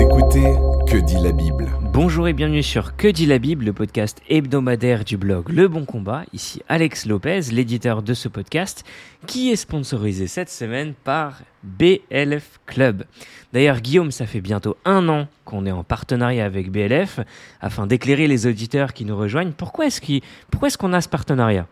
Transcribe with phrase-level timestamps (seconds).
[0.00, 0.54] Écoutez
[0.86, 5.04] Que dit la Bible Bonjour et bienvenue sur Que dit la Bible, le podcast hebdomadaire
[5.04, 6.22] du blog Le Bon Combat.
[6.32, 8.84] Ici Alex Lopez, l'éditeur de ce podcast,
[9.26, 13.06] qui est sponsorisé cette semaine par BLF Club.
[13.52, 17.18] D'ailleurs, Guillaume, ça fait bientôt un an qu'on est en partenariat avec BLF
[17.60, 19.52] afin d'éclairer les auditeurs qui nous rejoignent.
[19.52, 21.66] Pourquoi est-ce qu'on a ce partenariat?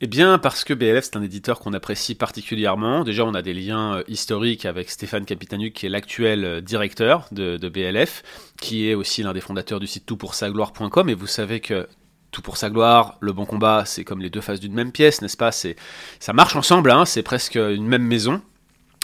[0.00, 3.04] Eh bien, parce que BLF, c'est un éditeur qu'on apprécie particulièrement.
[3.04, 7.26] Déjà, on a des liens euh, historiques avec Stéphane Capitanuc, qui est l'actuel euh, directeur
[7.32, 8.22] de, BLF,
[8.60, 11.08] qui est aussi l'un des fondateurs du site toutpoursagloire.com.
[11.08, 11.88] Et vous savez que
[12.30, 15.22] tout pour sa gloire, le bon combat, c'est comme les deux faces d'une même pièce,
[15.22, 15.50] n'est-ce pas?
[15.50, 15.76] C'est
[16.20, 18.42] ça marche ensemble, hein, c'est presque une même maison.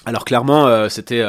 [0.05, 1.25] Alors clairement, euh, c'était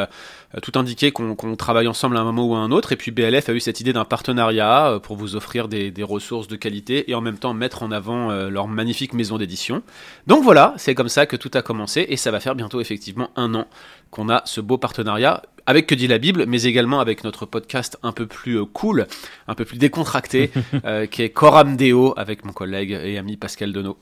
[0.62, 2.92] tout indiqué qu'on travaille ensemble à un moment ou à un autre.
[2.94, 6.48] Et puis BLF a eu cette idée d'un partenariat euh, pour vous offrir des, ressources
[6.48, 9.82] de qualité et en même temps mettre en avant euh, leur magnifique maison d'édition.
[10.28, 13.32] Donc voilà, c'est comme ça que tout a commencé et ça va faire bientôt effectivement
[13.36, 13.68] un an
[14.12, 17.98] qu'on a ce beau partenariat avec Que dit la Bible, mais également avec notre podcast
[18.04, 19.08] un peu plus cool,
[19.48, 20.52] un peu plus décontracté,
[21.10, 23.98] qui est Coram Deo avec mon collègue et ami Pascal Denot.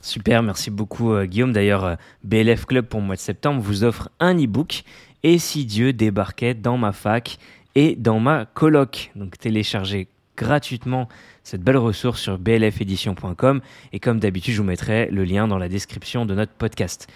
[0.00, 1.52] Super, merci beaucoup Guillaume.
[1.52, 4.84] D'ailleurs, BLF Club pour le mois de septembre vous offre un e-book
[5.24, 7.38] et si Dieu débarquait dans ma fac
[7.74, 9.10] et dans ma coloc.
[9.16, 11.08] Donc téléchargez gratuitement
[11.42, 13.60] cette belle ressource sur blfedition.com
[13.92, 17.08] et comme d'habitude je vous mettrai le lien dans la description de notre podcast.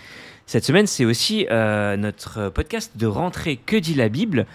[0.47, 4.47] Cette semaine c'est aussi euh, notre podcast de rentrée Que dit la Bible?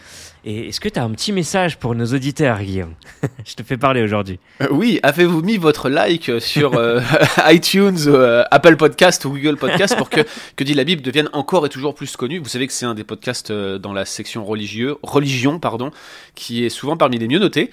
[0.45, 2.95] Et est-ce que tu as un petit message pour nos auditeurs, Guillaume
[3.45, 4.39] Je te fais parler aujourd'hui.
[4.61, 6.99] Euh, oui, avez-vous mis votre like sur euh,
[7.47, 10.19] iTunes, euh, Apple Podcast ou Google Podcast pour que
[10.57, 12.93] Que dit la Bible devienne encore et toujours plus connu Vous savez que c'est un
[12.93, 15.91] des podcasts dans la section religieux, religion pardon,
[16.35, 17.71] qui est souvent parmi les mieux notés,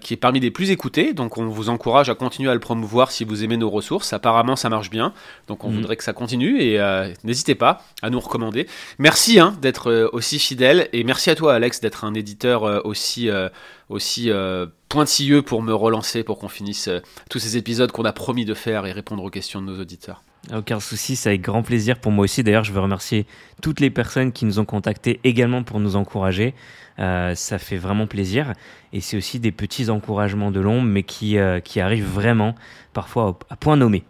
[0.00, 1.14] qui est parmi les plus écoutés.
[1.14, 4.12] Donc on vous encourage à continuer à le promouvoir si vous aimez nos ressources.
[4.12, 5.12] Apparemment ça marche bien,
[5.48, 5.76] donc on mhm.
[5.76, 6.78] voudrait que ça continue et
[7.24, 8.68] n'hésitez pas à nous recommander.
[9.00, 13.28] Merci hein, d'être aussi fidèle et merci à toi Alex d'être un éditeur euh, aussi,
[13.28, 13.48] euh,
[13.88, 16.88] aussi euh, pointilleux pour me relancer, pour qu'on finisse
[17.30, 20.22] tous ces épisodes qu'on a promis de faire et répondre aux questions de nos auditeurs.
[20.52, 22.42] Aucun souci, c'est avec grand plaisir pour moi aussi.
[22.42, 23.26] D'ailleurs, je veux remercier
[23.62, 26.54] toutes les personnes qui nous ont contactés également pour nous encourager.
[26.98, 28.52] ça fait vraiment plaisir.
[28.92, 32.54] Et c'est aussi des petits encouragements de l'ombre, mais qui, qui arrivent vraiment
[32.92, 34.04] parfois à point nommé.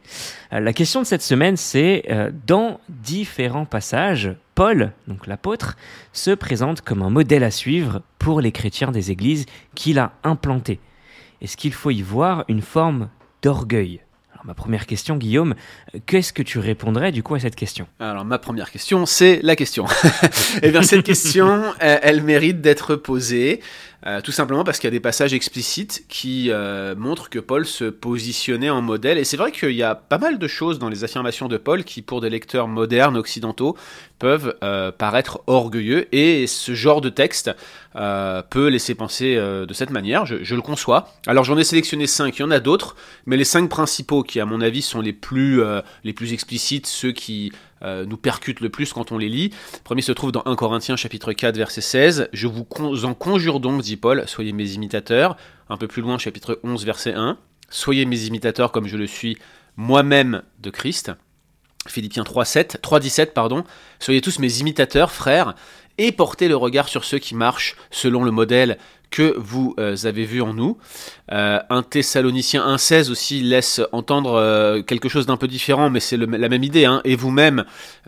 [0.50, 2.04] la question de cette semaine, c'est
[2.46, 5.76] dans différents passages, Paul, donc l'apôtre,
[6.12, 9.46] se présente comme un modèle à suivre pour les chrétiens des églises
[9.76, 10.80] qu'il a implantés.
[11.40, 13.08] Est-ce qu'il faut y voir une forme
[13.42, 14.03] d'orgueil?
[14.44, 15.54] Ma première question, Guillaume,
[16.06, 17.86] qu'est-ce que tu répondrais du coup à cette question?
[17.98, 19.86] Alors ma première question, c'est la question.
[20.62, 23.60] Eh bien cette question, elle mérite d'être posée.
[24.06, 27.64] Euh, tout simplement parce qu'il y a des passages explicites qui euh, montrent que Paul
[27.64, 29.16] se positionnait en modèle.
[29.16, 31.84] Et c'est vrai qu'il y a pas mal de choses dans les affirmations de Paul
[31.84, 33.78] qui, pour des lecteurs modernes, occidentaux,
[34.18, 36.14] peuvent euh, paraître orgueilleux.
[36.14, 37.50] Et ce genre de texte
[38.50, 41.06] peut laisser penser de cette manière, je, le conçois.
[41.28, 44.40] Alors j'en ai sélectionné cinq, il y en a d'autres, mais les cinq principaux qui,
[44.40, 45.62] à mon avis, sont les plus
[46.32, 49.50] explicites, ceux qui euh, nous percutent le plus quand on les lit.
[49.74, 52.28] Le premier se trouve dans 1 Corinthiens chapitre 4 verset 16.
[52.32, 52.66] Je vous
[53.04, 55.36] en conjure donc, dit Paul, soyez mes imitateurs.
[55.68, 57.38] Un peu plus loin, chapitre 11 verset 1.
[57.70, 59.38] Soyez mes imitateurs comme je le suis
[59.76, 61.12] moi-même de Christ.
[61.86, 63.64] Philippiens 3, 7, 3, 17, pardon.
[63.98, 65.54] Soyez tous mes imitateurs, frères,
[65.98, 68.78] et portez le regard sur ceux qui marchent selon le modèle
[69.14, 70.76] que vous euh, avez vu en nous.
[71.30, 76.16] Euh, un Thessalonicien 1.16 aussi laisse entendre euh, quelque chose d'un peu différent, mais c'est
[76.16, 76.84] la même idée.
[76.84, 77.00] Hein.
[77.04, 77.64] Et vous-même,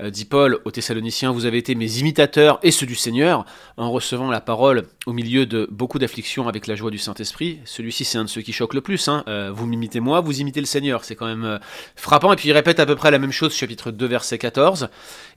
[0.08, 3.46] dit Paul aux Thessaloniciens, vous avez été mes imitateurs et ceux du Seigneur,
[3.76, 7.60] en recevant la parole au milieu de beaucoup d'afflictions avec la joie du Saint-Esprit.
[7.64, 9.06] Celui-ci, c'est un de ceux qui choque le plus.
[9.06, 9.22] Hein.
[9.54, 11.04] vous m'imitez moi, vous imitez le Seigneur.
[11.04, 11.60] C'est quand même
[11.94, 12.32] frappant.
[12.32, 14.88] Et puis il répète à peu près la même chose, chapitre 2, verset 14.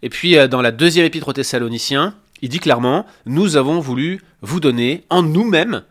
[0.01, 4.59] Et puis dans la deuxième épître aux Thessaloniciens, il dit clairement, nous avons voulu vous
[4.59, 5.83] donner en nous-mêmes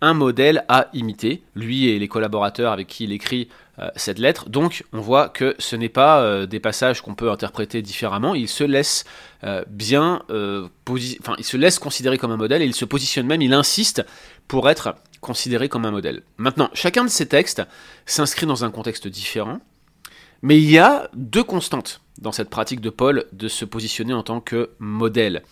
[0.00, 4.48] un modèle à imiter, lui et les collaborateurs avec qui il écrit euh, cette lettre.
[4.48, 8.48] Donc on voit que ce n'est pas euh, des passages qu'on peut interpréter différemment, il
[8.48, 9.04] se laisse
[9.44, 13.42] euh, bien, enfin il se laisse considérer comme un modèle et il se positionne même,
[13.42, 14.04] il insiste
[14.48, 16.22] pour être considéré comme un modèle.
[16.38, 17.62] Maintenant, chacun de ces textes
[18.06, 19.60] s'inscrit dans un contexte différent,
[20.42, 24.22] mais il y a deux constantes dans cette pratique de Paul de se positionner en
[24.22, 25.42] tant que modèle.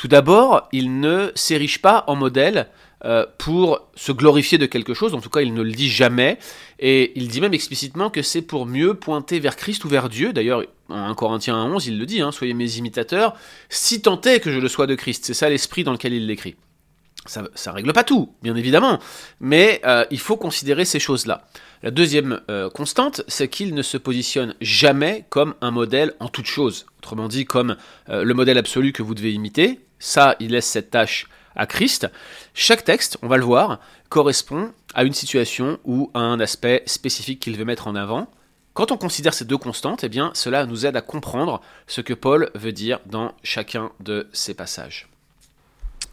[0.00, 2.68] Tout d'abord, il ne s'érige pas en modèle
[3.04, 6.38] euh, pour se glorifier de quelque chose, en tout cas il ne le dit jamais,
[6.78, 10.32] et il dit même explicitement que c'est pour mieux pointer vers Christ ou vers Dieu,
[10.32, 13.34] d'ailleurs en 1 Corinthiens 11 il le dit, hein, soyez mes imitateurs,
[13.68, 16.26] si tant est que je le sois de Christ, c'est ça l'esprit dans lequel il
[16.26, 16.56] l'écrit.
[17.26, 19.00] Ça, ne règle pas tout, bien évidemment,
[19.38, 21.46] mais euh, il faut considérer ces choses-là.
[21.82, 26.46] La deuxième euh, constante, c'est qu'il ne se positionne jamais comme un modèle en toute
[26.46, 26.86] chose.
[27.00, 27.76] Autrement dit, comme
[28.08, 32.10] le modèle absolu que vous devez imiter, ça, il laisse cette tâche à Christ.
[32.54, 37.38] Chaque texte, on va le voir, correspond à une situation ou à un aspect spécifique
[37.38, 38.28] qu'il veut mettre en avant.
[38.72, 42.14] Quand on considère ces deux constantes, eh bien, cela nous aide à comprendre ce que
[42.14, 45.08] Paul veut dire dans chacun de ces passages.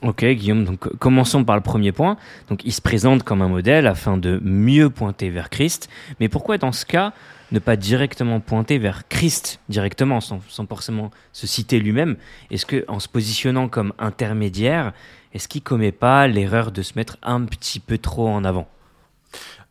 [0.02, 2.18] Ok, Guillaume, donc commençons par le premier point.
[2.50, 5.90] Donc, il se présente comme un modèle afin de mieux pointer vers Christ.
[6.20, 7.14] Mais pourquoi, dans ce cas,
[7.52, 12.18] ne pas directement pointer vers Christ directement, sans, forcément se citer lui-même.
[12.52, 14.94] Est-ce que, en se positionnant comme intermédiaire,
[15.34, 18.68] est-ce qu'il commet pas l'erreur de se mettre un petit peu trop en avant?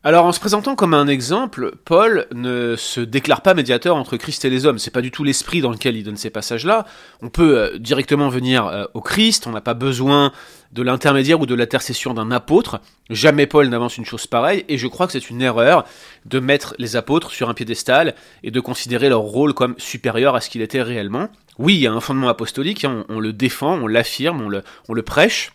[0.06, 4.44] Alors en se présentant comme un exemple, Paul ne se déclare pas médiateur entre Christ
[4.44, 4.78] et les hommes.
[4.78, 6.86] C'est pas du tout l'esprit dans lequel il donne ces passages-là.
[7.22, 9.48] On peut euh, directement venir euh, au Christ.
[9.48, 10.30] On n'a pas besoin
[10.70, 12.80] de l'intermédiaire ou de l'intercession d'un apôtre.
[13.10, 14.64] Jamais Paul n'avance une chose pareille.
[14.68, 15.84] Et je crois que c'est une erreur
[16.24, 18.14] de mettre les apôtres sur un piédestal
[18.44, 21.30] et de considérer leur rôle comme supérieur à ce qu'il était réellement.
[21.58, 22.84] Oui, il y a un fondement apostolique.
[22.84, 25.50] Hein, on, le défend, on l'affirme, on le, on le prêche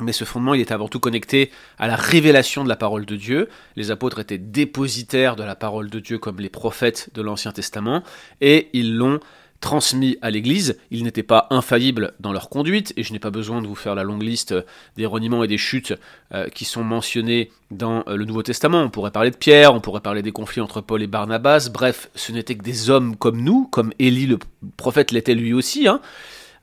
[0.00, 3.16] mais ce fondement, il est avant tout connecté à la révélation de la parole de
[3.16, 3.48] Dieu.
[3.76, 8.02] Les apôtres étaient dépositaires de la parole de Dieu comme les prophètes de l'Ancien Testament,
[8.40, 9.20] et ils l'ont
[9.60, 10.78] transmis à l'Église.
[10.90, 13.94] Ils n'étaient pas infaillibles dans leur conduite, et je n'ai pas besoin de vous faire
[13.94, 14.54] la longue liste
[14.96, 15.94] des reniements et des chutes
[16.32, 18.82] euh, qui sont mentionnés dans euh, le Nouveau Testament.
[18.82, 21.68] On pourrait parler de Pierre, on pourrait parler des conflits entre Paul et Barnabas.
[21.72, 24.38] Bref, ce n'étaient que des hommes comme nous, comme Élie le
[24.76, 25.86] prophète l'était lui aussi.
[25.86, 26.00] Hein.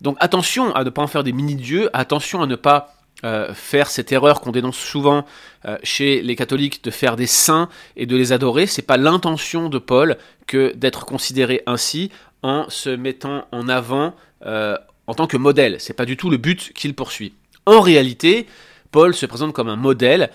[0.01, 3.89] Donc attention à ne pas en faire des mini-dieux, attention à ne pas euh, faire
[3.89, 5.25] cette erreur qu'on dénonce souvent
[5.65, 8.67] euh, chez les catholiques de faire des saints et de les adorer.
[8.67, 12.11] C'est pas l'intention de Paul que d'être considéré ainsi
[12.43, 14.13] en se mettant en avant
[14.45, 14.77] euh,
[15.07, 15.77] en tant que modèle.
[15.79, 17.33] C'est pas du tout le but qu'il poursuit.
[17.65, 18.45] En réalité,
[18.91, 20.29] Paul se présente comme un modèle,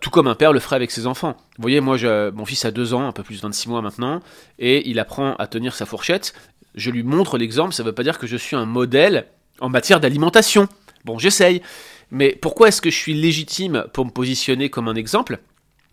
[0.00, 1.36] tout comme un père le ferait avec ses enfants.
[1.56, 3.80] Vous voyez, moi, je, mon fils a deux ans, un peu plus de 26 mois
[3.80, 4.20] maintenant,
[4.58, 6.34] et il apprend à tenir sa fourchette.
[6.74, 9.26] Je lui montre l'exemple, ça ne veut pas dire que je suis un modèle
[9.60, 10.68] en matière d'alimentation.
[11.04, 11.62] Bon, j'essaye.
[12.10, 15.38] Mais pourquoi est-ce que je suis légitime pour me positionner comme un exemple?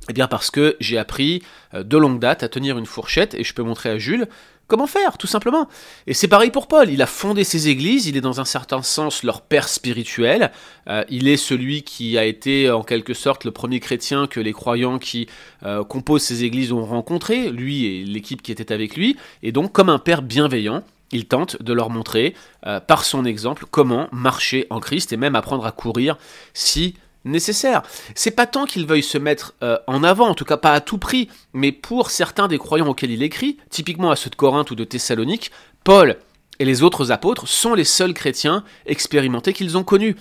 [0.10, 1.44] Eh bien parce que j'ai appris
[1.74, 4.28] euh, de longue date à tenir une fourchette et je peux montrer à Jules
[4.72, 5.68] comment faire, tout simplement.
[6.08, 8.82] Et c'est pareil pour Paul, il a fondé ses églises, il est dans un certain
[8.82, 10.50] sens leur père spirituel,
[10.88, 14.54] euh, il est celui qui a été en quelque sorte le premier chrétien que les
[14.54, 15.28] croyants qui
[15.64, 19.74] euh, composent ces églises ont rencontré, lui et l'équipe qui était avec lui, et donc
[19.74, 22.36] comme un père bienveillant, il tente de leur montrer,
[22.66, 26.18] euh, par son exemple, comment marcher en Christ et même apprendre à courir
[26.54, 27.84] si nécessaire.
[28.16, 30.82] C'est pas tant qu'il veuille se mettre euh, en avant, en tout cas pas à
[30.82, 34.72] tout prix, mais pour certains des croyants auxquels il écrit, typiquement à ceux de Corinthe
[34.72, 35.52] ou de Thessalonique,
[35.84, 36.18] Paul
[36.60, 40.16] et les autres apôtres sont les seuls chrétiens expérimentés qu'ils ont connus.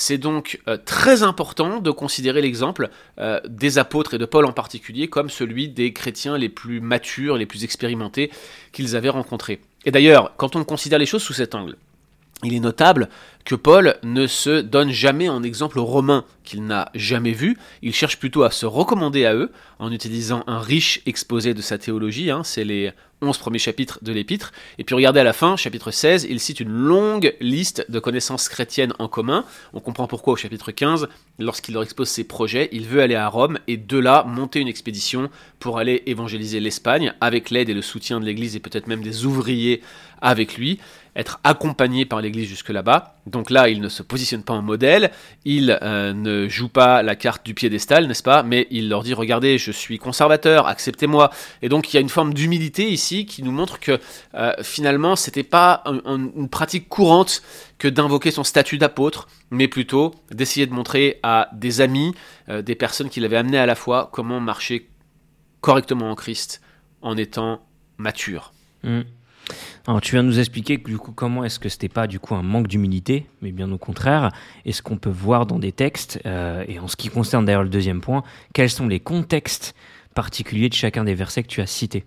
[0.00, 2.88] C'est donc euh, très important de considérer l'exemple
[3.48, 7.46] des apôtres et de Paul en particulier comme celui des chrétiens les plus matures, les
[7.46, 8.30] plus expérimentés
[8.70, 9.60] qu'ils avaient rencontrés.
[9.84, 11.76] Et d'ailleurs, quand on considère les choses sous cet angle,
[12.44, 13.08] il est notable
[13.44, 17.94] que Paul ne se donne jamais en exemple aux Romains qu'il n'a jamais vus, il
[17.94, 22.30] cherche plutôt à se recommander à eux en utilisant un riche exposé de sa théologie,
[22.30, 25.90] hein, c'est les 11 premiers chapitres de l'épître, et puis regardez à la fin, chapitre
[25.90, 30.36] 16, il cite une longue liste de connaissances chrétiennes en commun, on comprend pourquoi au
[30.36, 31.08] chapitre 15,
[31.38, 34.68] lorsqu'il leur expose ses projets, il veut aller à Rome et de là monter une
[34.68, 39.02] expédition pour aller évangéliser l'Espagne avec l'aide et le soutien de l'Église et peut-être même
[39.02, 39.80] des ouvriers
[40.20, 40.78] avec lui,
[41.18, 43.16] être accompagné par l'Église jusque là-bas.
[43.26, 45.10] Donc là, il ne se positionne pas en modèle,
[45.44, 48.44] il euh, ne joue pas la carte du piédestal, n'est-ce pas?
[48.44, 51.30] Mais il leur dit regardez, je suis conservateur, acceptez-moi.
[51.60, 53.98] Et donc il y a une forme d'humilité ici qui nous montre que
[54.34, 57.42] euh, finalement, c'était pas une pratique courante
[57.78, 62.14] que d'invoquer son statut d'apôtre, mais plutôt d'essayer de montrer à des amis,
[62.48, 64.88] euh, des personnes qui l'avaient amené à la foi, comment marcher
[65.60, 66.62] correctement en Christ
[67.02, 67.60] en étant
[67.98, 68.52] mature.
[68.84, 69.00] Mmh.
[69.88, 72.34] Alors tu viens de nous expliquer du coup comment est-ce que c'était pas du coup
[72.34, 74.30] un manque d'humilité, mais bien au contraire.
[74.66, 77.62] Et ce qu'on peut voir dans des textes, euh, et en ce qui concerne d'ailleurs
[77.62, 79.74] le deuxième point, quels sont les contextes
[80.14, 82.04] particuliers de chacun des versets que tu as cités?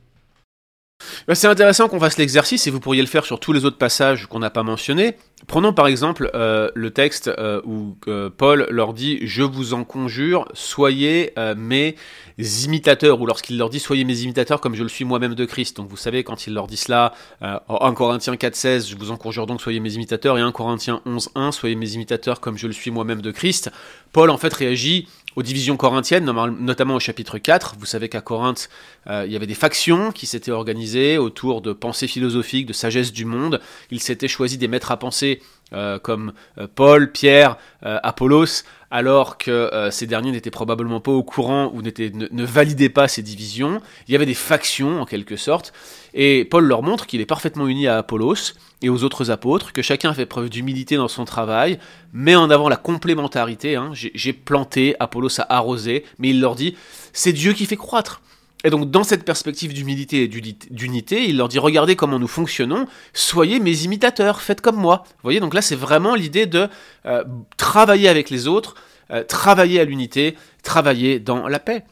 [1.34, 4.28] C'est intéressant qu'on fasse l'exercice et vous pourriez le faire sur tous les autres passages
[4.28, 5.16] qu'on n'a pas mentionnés.
[5.48, 9.84] Prenons par exemple euh, le texte euh, où euh, Paul leur dit Je vous en
[9.84, 11.96] conjure, soyez mes
[12.38, 15.78] imitateurs, ou lorsqu'il leur dit Soyez mes imitateurs comme je le suis moi-même de Christ.
[15.78, 19.48] Donc vous savez, quand il leur dit cela, 1 Corinthiens 4,16, Je vous en conjure
[19.48, 22.92] donc, soyez mes imitateurs, et 1 Corinthiens 11,1, Soyez mes imitateurs comme je le suis
[22.92, 23.72] moi-même de Christ.
[24.12, 27.76] Paul en fait réagit aux divisions corinthiennes, notamment au chapitre 4.
[27.80, 28.70] Vous savez qu'à Corinthe,
[29.08, 33.14] euh, il y avait des factions qui s'étaient organisées autour de pensées philosophiques, de sagesse
[33.14, 33.62] du monde.
[33.92, 35.42] Il s'était choisi des maîtres à penser
[35.74, 41.24] euh, comme euh, Paul, Pierre, Apollos, alors que euh, ces derniers n'étaient probablement pas au
[41.24, 43.82] courant ou ne, ne, validaient pas ces divisions.
[44.08, 45.74] Il y avait des factions en quelque sorte,
[46.14, 49.82] et Paul leur montre qu'il est parfaitement uni à Apollos et aux autres apôtres, que
[49.82, 51.80] chacun fait preuve d'humilité dans son travail,
[52.14, 53.76] met en avant la complémentarité.
[53.76, 53.92] Hein.
[53.94, 56.76] J'ai planté, Apollos a arrosé, mais il leur dit
[57.14, 58.22] c'est Dieu qui fait croître.
[58.64, 62.88] Et donc dans cette perspective d'humilité et d'unité, il leur dit regardez comment nous fonctionnons,
[63.14, 65.04] soyez mes imitateurs, faites comme moi.
[65.06, 66.68] Vous voyez, donc là c'est vraiment l'idée de
[67.06, 67.24] euh,
[67.58, 68.76] travailler avec les autres,
[69.12, 71.84] euh, travailler à l'unité, travailler dans la paix.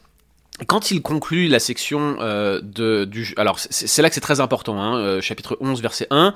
[0.66, 3.34] Quand il conclut la section euh, de, du...
[3.36, 6.34] Alors c'est là que c'est très important, hein, chapitre 11, verset 1,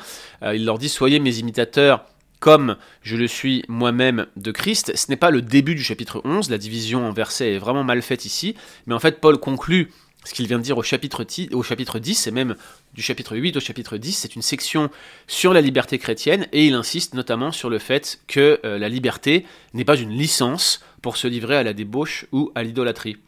[0.54, 2.06] il leur dit soyez mes imitateurs
[2.40, 4.92] comme je le suis moi-même de Christ.
[4.96, 8.02] Ce n'est pas le début du chapitre 11, la division en versets est vraiment mal
[8.02, 8.54] faite ici,
[8.86, 9.90] mais en fait Paul conclut
[10.24, 12.56] ce qu'il vient de dire au chapitre, au chapitre 10, et même
[12.94, 14.90] du chapitre 8 au chapitre 10, c'est une section
[15.26, 19.46] sur la liberté chrétienne, et il insiste notamment sur le fait que euh, la liberté
[19.74, 23.18] n'est pas une licence pour se livrer à la débauche ou à l'idolâtrie.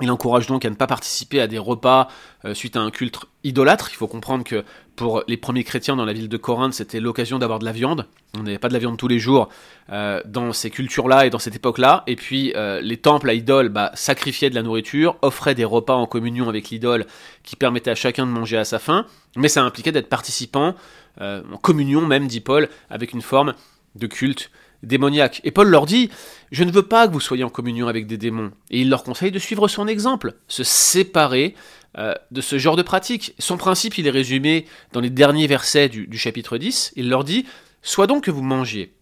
[0.00, 2.08] Il encourage donc à ne pas participer à des repas
[2.44, 3.90] euh, suite à un culte idolâtre.
[3.92, 4.64] Il faut comprendre que
[5.00, 8.04] pour les premiers chrétiens dans la ville de Corinthe, c'était l'occasion d'avoir de la viande.
[8.36, 9.48] On n'avait pas de la viande tous les jours
[9.90, 12.04] euh, dans ces cultures-là et dans cette époque-là.
[12.06, 15.94] Et puis euh, les temples à idoles bah, sacrifiaient de la nourriture, offraient des repas
[15.94, 17.06] en communion avec l'idole
[17.44, 19.06] qui permettaient à chacun de manger à sa faim.
[19.36, 20.74] Mais ça impliquait d'être participant,
[21.18, 23.54] en communion même, dit Paul, avec une forme
[23.94, 24.50] de culte
[24.82, 25.40] démoniaque.
[25.44, 26.10] Et Paul leur dit,
[26.52, 28.52] je ne veux pas que vous soyez en communion avec des démons.
[28.70, 31.54] Et il leur conseille de suivre son exemple, se séparer
[31.98, 33.34] euh, de ce genre de pratique.
[33.38, 36.92] Son principe, il est résumé dans les derniers versets du, du chapitre 10.
[36.96, 37.46] Il leur dit,
[37.82, 38.92] soit donc que vous mangiez,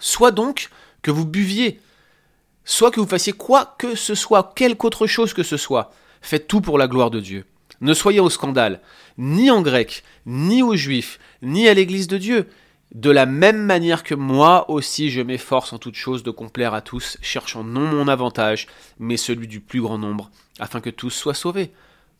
[0.00, 0.68] soit donc
[1.02, 1.80] que vous buviez,
[2.64, 5.92] soit que vous fassiez quoi que ce soit, quelque autre chose que ce soit.
[6.22, 7.44] Faites tout pour la gloire de Dieu.
[7.80, 8.80] Ne soyez au scandale,
[9.18, 12.48] ni en grec, ni aux juifs, ni à l'église de Dieu,
[12.92, 16.80] de la même manière que moi aussi je m'efforce en toute chose de complaire à
[16.80, 18.66] tous, cherchant non mon avantage,
[18.98, 21.72] mais celui du plus grand nombre, afin que tous soient sauvés.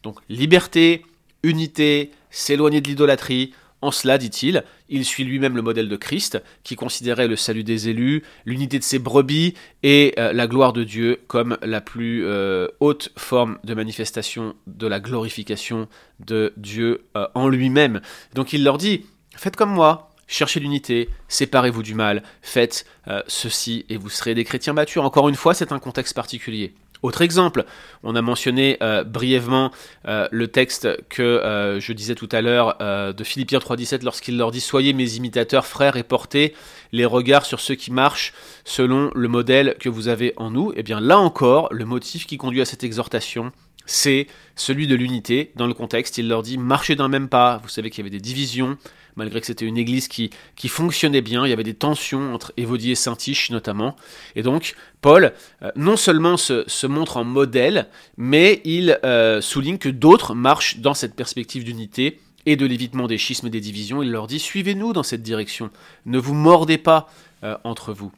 [0.03, 1.05] Donc liberté,
[1.43, 3.53] unité, s'éloigner de l'idolâtrie,
[3.85, 7.91] en cela, dit-il, il suit lui-même le modèle de Christ, qui considérait le salut des
[7.91, 9.53] élus, l'unité de ses brebis
[9.83, 14.87] et euh, la gloire de Dieu comme la plus euh, haute forme de manifestation de
[14.87, 15.87] la glorification
[16.19, 18.01] de Dieu euh, en lui-même.
[18.35, 19.05] Donc il leur dit,
[19.37, 24.45] faites comme moi, cherchez l'unité, séparez-vous du mal, faites euh, ceci et vous serez des
[24.45, 25.05] chrétiens matures.
[25.05, 26.73] Encore une fois, c'est un contexte particulier.
[27.03, 27.67] Autre exemple,
[28.03, 29.71] on a mentionné euh, brièvement
[30.09, 34.61] euh, le texte que je disais tout à l'heure de Philippiens 3.17 lorsqu'il leur dit
[34.61, 36.55] Soyez mes imitateurs frères et portez
[36.93, 38.33] les regards sur ceux qui marchent
[38.65, 40.71] selon le modèle que vous avez en nous.
[40.73, 43.53] Et eh bien là encore, le motif qui conduit à cette exhortation,
[43.87, 44.27] c'est
[44.57, 45.53] celui de l'unité.
[45.57, 47.61] Dans le contexte, il leur dit Marchez d'un même pas.
[47.63, 48.79] Vous savez qu'il y avait des divisions,
[49.17, 52.53] malgré que c'était une église qui, qui fonctionnait bien, il y avait des tensions entre
[52.57, 53.97] Évodie et Saint-Tiche notamment.
[54.37, 59.89] Et donc, Paul, euh, non seulement se, montre en modèle, mais il euh, souligne que
[59.89, 64.03] d'autres marchent dans cette perspective d'unité et de l'évitement des schismes et des divisions.
[64.03, 65.71] Il leur dit, suivez-nous dans cette direction,
[66.07, 67.09] ne vous mordez pas
[67.43, 68.13] euh, entre vous.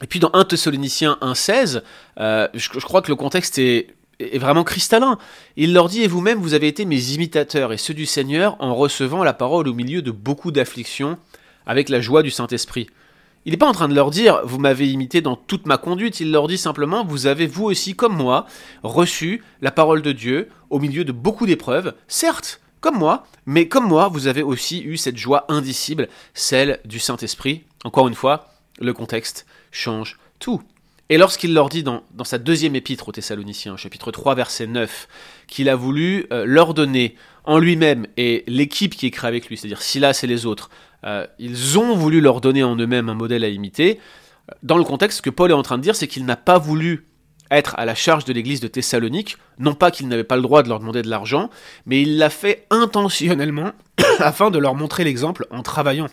[0.00, 1.82] Et puis dans 1 Thessaloniciens 1.16,
[2.18, 3.88] je, je crois que le contexte est
[4.20, 5.18] est vraiment cristallin.
[5.56, 8.74] Il leur dit, et vous-même, vous avez été mes imitateurs et ceux du Seigneur en
[8.74, 11.18] recevant la parole au milieu de beaucoup d'afflictions,
[11.66, 12.88] avec la joie du Saint-Esprit.
[13.44, 16.20] Il n'est pas en train de leur dire, vous m'avez imité dans toute ma conduite,
[16.20, 18.46] il leur dit simplement, vous avez vous aussi, comme moi,
[18.82, 23.86] reçu la parole de Dieu au milieu de beaucoup d'épreuves, certes, comme moi, mais comme
[23.86, 27.64] moi, vous avez aussi eu cette joie indicible, celle du Saint-Esprit.
[27.84, 30.62] Encore une fois, le contexte change tout.
[31.10, 35.08] Et lorsqu'il leur dit dans, sa deuxième épître aux Thessaloniciens, chapitre 3, verset 9,
[35.46, 39.56] qu'il a voulu euh, leur donner en lui-même et l'équipe qui est créée avec lui,
[39.56, 40.68] c'est-à-dire Silas et les autres,
[41.04, 44.00] euh, ils ont voulu leur donner en eux-mêmes un modèle à imiter,
[44.62, 46.58] dans le contexte, ce que Paul est en train de dire, c'est qu'il n'a pas
[46.58, 47.06] voulu
[47.50, 50.62] être à la charge de l'église de Thessalonique, non pas qu'il n'avait pas le droit
[50.62, 51.50] de leur demander de l'argent,
[51.86, 53.72] mais il l'a fait intentionnellement
[54.18, 56.08] afin de leur montrer l'exemple en travaillant.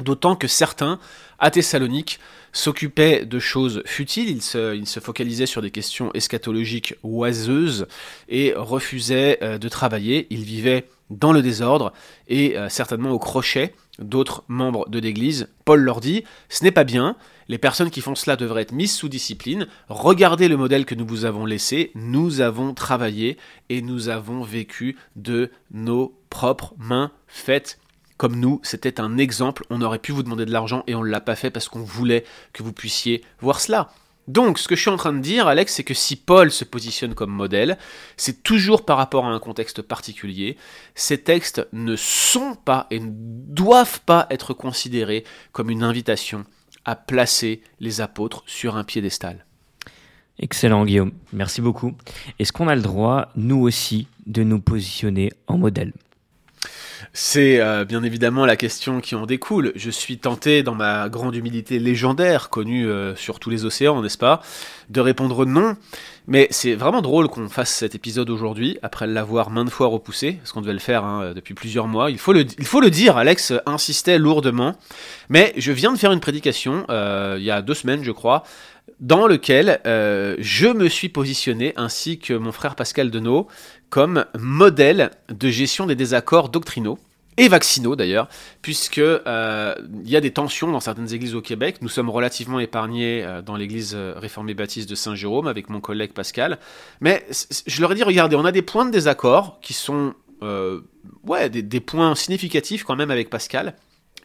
[0.00, 0.98] D'autant que certains,
[1.38, 2.18] à Thessalonique,
[2.52, 7.86] s'occupait de choses futiles, il se, focalisait sur des questions eschatologiques oiseuses
[8.28, 11.92] et refusait euh, de travailler, il vivait dans le désordre
[12.28, 13.74] et euh, certainement au crochet.
[13.98, 15.48] D'autres membres de l'Église.
[15.66, 17.14] Paul leur dit, ce n'est pas bien,
[17.48, 21.06] les personnes qui font cela devraient être mises sous discipline, regardez le modèle que nous
[21.06, 23.36] vous avons laissé, nous avons travaillé
[23.68, 27.78] et nous avons vécu de nos propres mains faites
[28.16, 31.08] comme nous, c'était un exemple, on aurait pu vous demander de l'argent et on ne
[31.08, 33.90] l'a pas fait parce qu'on voulait que vous puissiez voir cela.
[34.28, 36.64] Donc, ce que je suis en train de dire, Alex, c'est que si Paul se
[36.64, 37.76] positionne comme modèle,
[38.16, 40.56] c'est toujours par rapport à un contexte particulier.
[40.94, 46.44] Ces textes ne sont pas et ne doivent pas être considérés comme une invitation
[46.84, 49.44] à placer les apôtres sur un piédestal.
[50.38, 51.92] Excellent Guillaume, merci beaucoup.
[52.38, 55.92] Est-ce qu'on a le droit, nous aussi, de nous positionner en modèle?
[57.14, 59.72] C'est euh, bien évidemment la question qui en découle.
[59.74, 64.16] Je suis tenté, dans ma grande humilité légendaire, connue euh, sur tous les océans, n'est-ce
[64.16, 64.40] pas,
[64.88, 65.76] de répondre non.
[66.26, 70.52] Mais c'est vraiment drôle qu'on fasse cet épisode aujourd'hui, après l'avoir maintes fois repoussé, parce
[70.52, 72.10] qu'on devait le faire hein, depuis plusieurs mois.
[72.10, 74.76] Il faut, le, il faut le dire, Alex insistait lourdement.
[75.28, 78.44] Mais je viens de faire une prédication, euh, il y a deux semaines je crois,
[79.00, 83.48] dans lequel je me suis positionné, ainsi que mon frère Pascal Denot,
[83.90, 86.98] comme modèle de gestion des désaccords doctrinaux
[87.36, 88.28] et vaccinaux d'ailleurs,
[88.60, 89.74] puisque euh,
[90.04, 91.76] il y a des tensions dans certaines églises au Québec.
[91.80, 96.12] Nous sommes relativement épargnés euh, dans l'église euh, réformée baptiste de Saint-Jérôme avec mon collègue
[96.12, 96.58] Pascal.
[97.00, 97.26] Mais
[97.66, 100.14] je leur ai dit, regardez, on a des points de désaccord qui sont
[101.22, 103.76] ouais, des, des, points significatifs quand même avec Pascal.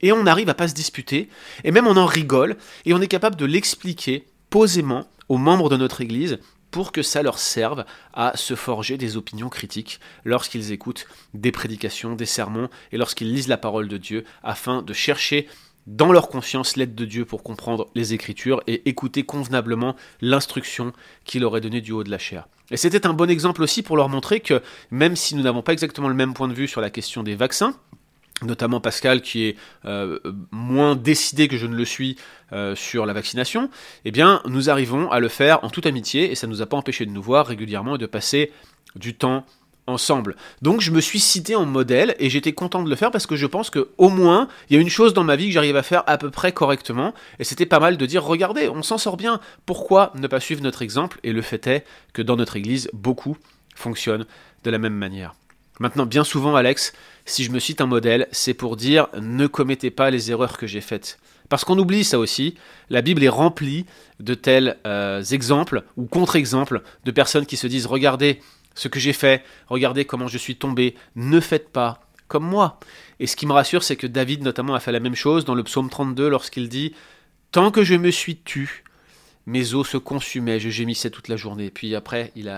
[0.01, 1.29] Et on arrive à pas se disputer,
[1.63, 4.25] et même on en rigole, et on est capable de l'expliquer
[4.57, 6.39] posément aux membres de notre église
[6.71, 7.85] pour que ça leur serve
[8.15, 13.49] à se forger des opinions critiques lorsqu'ils écoutent des prédications, des sermons et lorsqu'ils lisent
[13.49, 15.47] la parole de Dieu afin de chercher
[15.85, 20.91] dans leur conscience l'aide de Dieu pour comprendre les Écritures et écouter convenablement l'instruction
[21.23, 22.47] qu'il aurait donnée du haut de la chair.
[22.71, 25.73] Et c'était un bon exemple aussi pour leur montrer que même si nous n'avons pas
[25.73, 27.75] exactement le même point de vue sur la question des vaccins,
[28.43, 30.19] notamment Pascal qui est euh,
[30.51, 32.17] moins décidé que je ne le suis
[32.53, 33.69] euh, sur la vaccination,
[34.05, 36.65] eh bien nous arrivons à le faire en toute amitié et ça ne nous a
[36.65, 38.51] pas empêché de nous voir régulièrement et de passer
[38.95, 39.45] du temps
[39.87, 40.35] ensemble.
[40.61, 43.37] Donc je me suis cité en modèle et j'étais content de le faire parce que
[43.37, 45.77] je pense que au moins il y a une chose dans ma vie que j'arrive
[45.77, 48.97] à faire à peu près correctement et c'était pas mal de dire regardez, on s'en
[48.97, 49.39] sort bien.
[49.65, 51.19] Pourquoi ne pas suivre notre exemple?
[51.23, 53.37] Et le fait est que dans notre église beaucoup
[53.75, 54.25] fonctionnent
[54.63, 55.33] de la même manière.
[55.79, 56.93] Maintenant, bien souvent, Alex,
[57.25, 60.67] si je me cite un modèle, c'est pour dire ne commettez pas les erreurs que
[60.67, 61.19] j'ai faites.
[61.49, 62.55] Parce qu'on oublie ça aussi,
[62.89, 63.85] la Bible est remplie
[64.19, 68.41] de tels euh, exemples ou contre-exemples de personnes qui se disent regardez
[68.75, 72.79] ce que j'ai fait, regardez comment je suis tombé, ne faites pas comme moi.
[73.19, 75.55] Et ce qui me rassure, c'est que David notamment a fait la même chose dans
[75.55, 76.93] le psaume 32 lorsqu'il dit
[77.51, 78.83] Tant que je me suis tu,
[79.47, 81.71] mes os se consumaient, je gémissais toute la journée.
[81.71, 82.51] Puis après, il,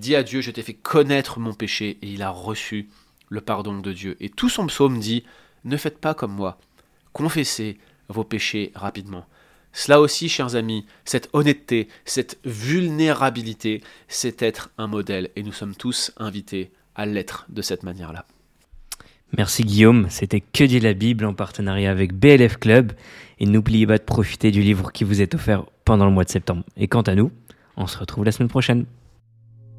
[0.00, 2.88] dit à Dieu, je t'ai fait connaître mon péché, et il a reçu
[3.28, 4.16] le pardon de Dieu.
[4.18, 5.24] Et tout son psaume dit,
[5.64, 6.58] ne faites pas comme moi,
[7.12, 9.26] confessez vos péchés rapidement.
[9.72, 15.76] Cela aussi, chers amis, cette honnêteté, cette vulnérabilité, c'est être un modèle, et nous sommes
[15.76, 18.24] tous invités à l'être de cette manière-là.
[19.36, 22.92] Merci Guillaume, c'était Que dit la Bible en partenariat avec BLF Club.
[23.38, 26.30] Et n'oubliez pas de profiter du livre qui vous est offert pendant le mois de
[26.30, 26.64] septembre.
[26.76, 27.30] Et quant à nous,
[27.76, 28.86] on se retrouve la semaine prochaine.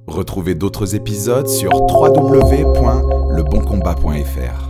[0.08, 4.67] Retrouvez d'autres épisodes sur www.leboncombat.fr.